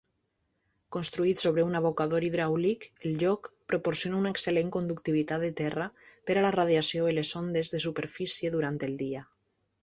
[0.93, 5.87] Construït sobre un abocador hidràulic, el lloc proporciona una excel·lent conductivitat de terra
[6.31, 9.25] per a la radiació de les ondes de superfície durant el dia.